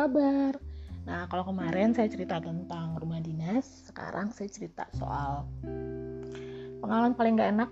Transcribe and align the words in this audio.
kabar? 0.00 0.56
Nah, 1.04 1.28
kalau 1.28 1.44
kemarin 1.52 1.92
saya 1.92 2.08
cerita 2.08 2.40
tentang 2.40 2.96
rumah 2.96 3.20
dinas, 3.20 3.88
sekarang 3.88 4.32
saya 4.32 4.48
cerita 4.48 4.88
soal 4.96 5.44
pengalaman 6.80 7.12
paling 7.12 7.36
gak 7.36 7.52
enak 7.52 7.70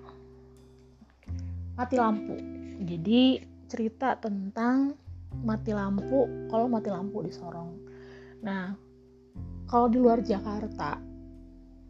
mati 1.78 1.96
lampu. 1.96 2.36
Jadi 2.84 3.40
cerita 3.68 4.16
tentang 4.20 4.92
mati 5.40 5.72
lampu 5.72 6.48
kalau 6.52 6.68
mati 6.68 6.92
lampu 6.92 7.24
di 7.24 7.32
Sorong. 7.32 7.72
Nah, 8.44 8.76
kalau 9.68 9.88
di 9.88 9.96
luar 9.96 10.20
Jakarta, 10.20 11.00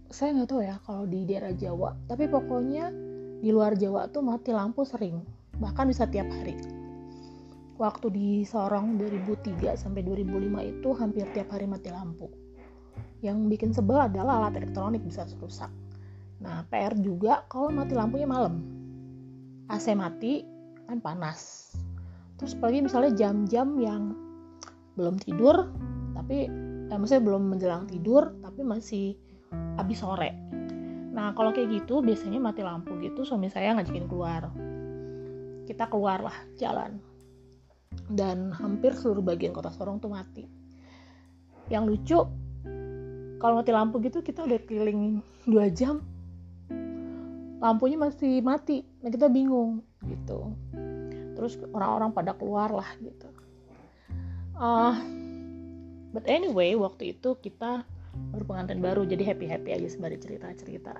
saya 0.08 0.34
nggak 0.34 0.48
tahu 0.48 0.62
ya 0.64 0.76
kalau 0.82 1.04
di 1.06 1.22
daerah 1.26 1.54
Jawa, 1.54 1.94
tapi 2.06 2.26
pokoknya 2.26 2.90
di 3.38 3.50
luar 3.54 3.78
Jawa 3.78 4.10
tuh 4.10 4.24
mati 4.24 4.50
lampu 4.50 4.82
sering, 4.82 5.22
bahkan 5.62 5.86
bisa 5.86 6.08
tiap 6.10 6.26
hari 6.32 6.77
waktu 7.78 8.10
di 8.10 8.28
Sorong 8.42 8.98
2003 8.98 9.78
sampai 9.78 10.02
2005 10.02 10.50
itu 10.66 10.88
hampir 10.98 11.24
tiap 11.30 11.54
hari 11.54 11.70
mati 11.70 11.94
lampu. 11.94 12.26
Yang 13.22 13.38
bikin 13.54 13.70
sebel 13.70 14.02
adalah 14.02 14.42
alat 14.42 14.58
elektronik 14.58 15.02
bisa 15.06 15.22
rusak. 15.38 15.70
Nah, 16.42 16.66
PR 16.66 16.98
juga 16.98 17.46
kalau 17.46 17.70
mati 17.70 17.94
lampunya 17.94 18.26
malam. 18.26 18.62
AC 19.70 19.94
mati 19.94 20.42
kan 20.90 20.98
panas. 20.98 21.70
Terus 22.38 22.58
apalagi 22.58 22.90
misalnya 22.90 23.12
jam-jam 23.14 23.78
yang 23.78 24.02
belum 24.98 25.18
tidur 25.22 25.70
tapi 26.18 26.50
eh, 26.90 26.98
maksudnya 26.98 27.22
belum 27.22 27.54
menjelang 27.54 27.86
tidur 27.86 28.34
tapi 28.42 28.66
masih 28.66 29.14
habis 29.78 30.02
sore. 30.02 30.34
Nah, 31.14 31.34
kalau 31.34 31.54
kayak 31.54 31.70
gitu 31.86 32.02
biasanya 32.02 32.42
mati 32.42 32.62
lampu 32.62 32.98
gitu 33.02 33.22
suami 33.22 33.50
saya 33.50 33.74
ngajakin 33.78 34.06
keluar. 34.10 34.50
Kita 35.66 35.86
keluar 35.90 36.22
lah 36.26 36.38
jalan 36.58 37.17
dan 38.08 38.52
hampir 38.56 38.96
seluruh 38.96 39.20
bagian 39.20 39.52
kota 39.52 39.68
Sorong 39.72 40.00
tuh 40.00 40.08
mati. 40.12 40.48
Yang 41.68 41.84
lucu, 41.84 42.20
kalau 43.38 43.60
mati 43.60 43.70
lampu 43.70 44.00
gitu 44.00 44.24
kita 44.24 44.48
udah 44.48 44.58
keliling 44.64 45.20
dua 45.44 45.68
jam, 45.68 46.00
lampunya 47.60 48.00
masih 48.00 48.40
mati, 48.40 48.82
nah 49.04 49.12
kita 49.12 49.28
bingung 49.28 49.84
gitu. 50.08 50.56
Terus 51.36 51.54
orang-orang 51.70 52.10
pada 52.16 52.32
keluar 52.34 52.72
lah 52.72 52.88
gitu. 52.98 53.28
Uh, 54.58 54.96
but 56.10 56.26
anyway, 56.26 56.74
waktu 56.74 57.14
itu 57.14 57.36
kita 57.38 57.86
baru 58.34 58.44
pengantin 58.48 58.80
baru, 58.82 59.06
jadi 59.06 59.22
happy 59.22 59.46
happy 59.46 59.70
aja 59.70 59.86
sembari 59.86 60.18
cerita 60.18 60.50
cerita. 60.56 60.96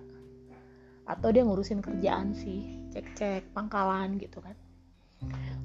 Atau 1.09 1.33
dia 1.33 1.43
ngurusin 1.43 1.81
kerjaan 1.81 2.37
sih, 2.37 2.85
cek 2.93 3.17
cek 3.17 3.43
pangkalan 3.57 4.21
gitu 4.21 4.45
kan. 4.45 4.55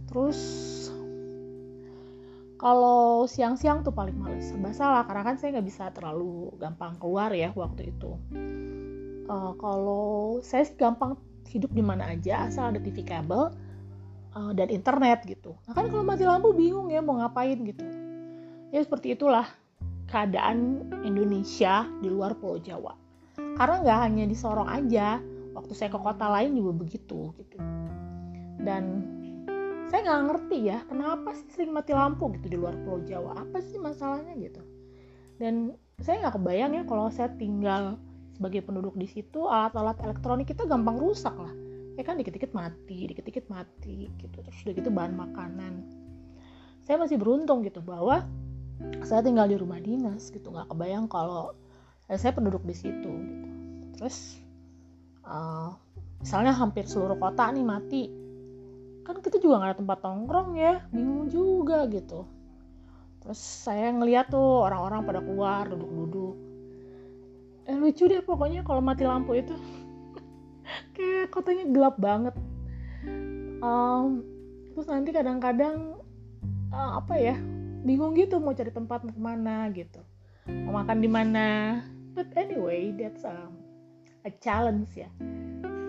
Terus 0.09 0.39
kalau 2.63 3.27
siang-siang 3.27 3.83
tuh 3.83 3.91
paling 3.91 4.15
males. 4.15 4.47
Serba 4.47 4.71
salah 4.71 5.03
karena 5.03 5.27
kan 5.27 5.35
saya 5.35 5.59
nggak 5.59 5.67
bisa 5.67 5.91
terlalu 5.91 6.47
gampang 6.55 6.95
keluar 6.95 7.27
ya 7.35 7.51
waktu 7.51 7.91
itu. 7.91 8.15
Uh, 9.27 9.51
kalau 9.59 10.39
saya 10.39 10.63
gampang 10.79 11.19
hidup 11.51 11.75
di 11.75 11.83
mana 11.83 12.15
aja 12.15 12.47
asal 12.47 12.71
ada 12.71 12.79
TV 12.79 13.03
kabel 13.03 13.51
uh, 14.31 14.51
dan 14.55 14.71
internet 14.71 15.27
gitu. 15.27 15.51
Nah 15.67 15.75
kan 15.75 15.91
kalau 15.91 16.07
mati 16.07 16.23
lampu 16.23 16.55
bingung 16.55 16.87
ya 16.87 17.03
mau 17.03 17.19
ngapain 17.19 17.59
gitu. 17.67 17.83
Ya 18.71 18.79
seperti 18.79 19.19
itulah 19.19 19.51
keadaan 20.07 20.87
Indonesia 21.03 21.83
di 21.99 22.07
luar 22.07 22.39
Pulau 22.39 22.63
Jawa. 22.63 22.95
Karena 23.59 23.83
nggak 23.83 23.99
hanya 24.07 24.23
di 24.23 24.35
Sorong 24.39 24.71
aja 24.71 25.19
waktu 25.51 25.75
saya 25.75 25.91
ke 25.91 25.99
kota 25.99 26.31
lain 26.31 26.55
juga 26.55 26.71
begitu 26.79 27.35
gitu. 27.35 27.57
Dan 28.63 29.03
saya 29.93 30.09
nggak 30.09 30.25
ngerti 30.25 30.73
ya 30.73 30.81
kenapa 30.89 31.37
sih 31.37 31.45
sering 31.53 31.69
mati 31.69 31.93
lampu 31.93 32.33
gitu 32.33 32.49
di 32.49 32.57
luar 32.57 32.73
Pulau 32.81 33.05
Jawa? 33.05 33.37
Apa 33.45 33.61
sih 33.61 33.77
masalahnya 33.77 34.33
gitu? 34.41 34.57
Dan 35.37 35.77
saya 36.01 36.17
nggak 36.25 36.41
kebayang 36.41 36.73
ya 36.73 36.83
kalau 36.89 37.13
saya 37.13 37.29
tinggal 37.37 38.01
sebagai 38.33 38.65
penduduk 38.65 38.97
di 38.97 39.05
situ 39.05 39.45
alat-alat 39.45 40.01
elektronik 40.01 40.49
kita 40.49 40.65
gampang 40.65 40.97
rusak 40.97 41.37
lah. 41.37 41.53
Ya 41.93 42.01
kan 42.01 42.17
dikit-dikit 42.17 42.57
mati 42.57 43.05
dikit-dikit 43.05 43.45
mati 43.53 44.09
gitu. 44.17 44.41
Terus 44.41 44.57
udah 44.65 44.73
gitu 44.81 44.89
bahan 44.89 45.13
makanan. 45.13 45.85
Saya 46.81 46.97
masih 46.97 47.21
beruntung 47.21 47.61
gitu 47.61 47.85
bahwa 47.85 48.25
saya 49.05 49.21
tinggal 49.21 49.45
di 49.45 49.61
rumah 49.61 49.77
dinas 49.77 50.33
gitu. 50.33 50.49
Nggak 50.49 50.73
kebayang 50.73 51.05
kalau 51.05 51.53
saya 52.09 52.33
penduduk 52.33 52.65
di 52.65 52.73
situ 52.73 53.13
gitu. 53.13 53.47
Terus 54.01 54.41
uh, 55.21 55.77
misalnya 56.17 56.49
hampir 56.49 56.89
seluruh 56.89 57.21
kota 57.21 57.45
nih 57.53 57.61
mati 57.61 58.22
kan 59.03 59.19
kita 59.19 59.37
juga 59.39 59.59
nggak 59.59 59.69
ada 59.75 59.79
tempat 59.83 59.99
nongkrong 59.99 60.49
ya 60.55 60.73
bingung 60.95 61.27
juga 61.27 61.83
gitu. 61.91 62.23
Terus 63.23 63.39
saya 63.39 63.91
ngeliat 63.91 64.31
tuh 64.31 64.67
orang-orang 64.67 65.03
pada 65.07 65.19
keluar 65.23 65.63
duduk-duduk. 65.67 66.35
Eh 67.67 67.75
lucu 67.79 68.07
deh 68.07 68.19
pokoknya 68.19 68.67
kalau 68.67 68.83
mati 68.83 69.07
lampu 69.07 69.39
itu. 69.39 69.55
Kayak 70.95 71.31
kotanya 71.31 71.67
gelap 71.71 71.95
banget. 71.99 72.35
Um, 73.63 74.27
terus 74.75 74.87
nanti 74.91 75.15
kadang-kadang 75.15 75.95
uh, 76.75 76.99
apa 76.99 77.15
ya 77.15 77.35
bingung 77.83 78.15
gitu 78.15 78.39
mau 78.43 78.51
cari 78.51 78.71
tempat 78.71 79.07
mau 79.07 79.15
ke 79.15 79.21
mana 79.23 79.71
gitu. 79.71 80.03
Mau 80.47 80.79
makan 80.79 80.99
di 80.99 81.07
mana. 81.07 81.79
But 82.11 82.31
anyway 82.35 82.91
that's 82.91 83.23
um, 83.23 83.55
a 84.27 84.31
challenge 84.43 84.91
ya. 84.95 85.07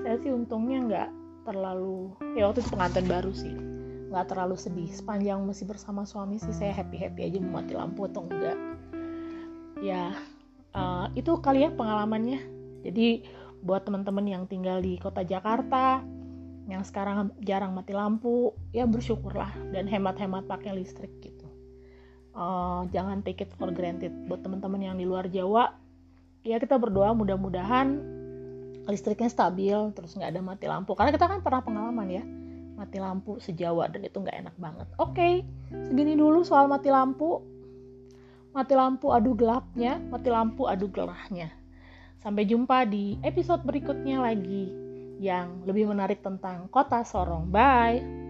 Saya 0.07 0.23
sih 0.23 0.31
untungnya 0.31 0.79
nggak 0.87 1.11
terlalu 1.45 2.17
ya 2.35 2.49
waktu 2.49 2.65
itu 2.65 2.71
pengantin 2.73 3.07
baru 3.07 3.33
sih. 3.33 3.55
Nggak 4.11 4.27
terlalu 4.33 4.57
sedih. 4.57 4.91
Sepanjang 4.91 5.45
masih 5.45 5.69
bersama 5.69 6.09
suami 6.09 6.41
sih 6.41 6.53
saya 6.53 6.73
happy 6.73 6.97
happy 6.97 7.29
aja 7.29 7.39
mau 7.41 7.61
mati 7.61 7.77
lampu 7.77 8.09
atau 8.09 8.25
enggak. 8.27 8.59
Ya 9.85 10.17
uh, 10.75 11.07
itu 11.15 11.31
kali 11.41 11.69
ya 11.69 11.71
pengalamannya. 11.71 12.41
Jadi 12.85 13.25
buat 13.65 13.85
teman-teman 13.89 14.25
yang 14.29 14.45
tinggal 14.45 14.85
di 14.85 15.01
kota 15.01 15.25
Jakarta 15.25 16.05
yang 16.65 16.81
sekarang 16.85 17.33
jarang 17.45 17.77
mati 17.77 17.93
lampu 17.93 18.57
ya 18.73 18.89
bersyukurlah 18.89 19.53
dan 19.73 19.85
hemat-hemat 19.85 20.49
pakai 20.49 20.73
listrik 20.77 21.13
gitu. 21.21 21.45
Uh, 22.35 22.89
jangan 22.91 23.21
take 23.21 23.45
it 23.45 23.53
for 23.57 23.69
granted. 23.71 24.11
Buat 24.27 24.45
teman-teman 24.45 24.81
yang 24.81 24.97
di 24.97 25.05
luar 25.05 25.29
Jawa 25.29 25.77
ya 26.45 26.61
kita 26.61 26.77
berdoa 26.77 27.17
mudah-mudahan 27.17 28.15
listriknya 28.89 29.31
stabil 29.33 29.77
terus 29.97 30.13
nggak 30.17 30.31
ada 30.35 30.41
mati 30.45 30.67
lampu. 30.69 30.93
Karena 30.97 31.11
kita 31.13 31.27
kan 31.27 31.41
pernah 31.41 31.63
pengalaman 31.65 32.09
ya 32.09 32.25
mati 32.75 32.99
lampu 32.99 33.39
sejawa 33.39 33.87
dan 33.87 34.03
itu 34.03 34.19
nggak 34.19 34.37
enak 34.47 34.57
banget. 34.59 34.89
Oke 34.99 35.15
okay, 35.15 35.35
segini 35.87 36.19
dulu 36.19 36.43
soal 36.43 36.67
mati 36.67 36.91
lampu. 36.91 37.41
Mati 38.55 38.75
lampu 38.79 39.11
adu 39.11 39.35
gelapnya 39.35 39.99
mati 39.99 40.31
lampu 40.31 40.71
adu 40.71 40.87
gerahnya. 40.91 41.51
Sampai 42.23 42.49
jumpa 42.49 42.89
di 42.89 43.21
episode 43.21 43.67
berikutnya 43.67 44.23
lagi 44.23 44.71
yang 45.21 45.63
lebih 45.69 45.91
menarik 45.93 46.25
tentang 46.25 46.67
kota 46.73 47.05
Sorong. 47.05 47.53
Bye 47.53 48.24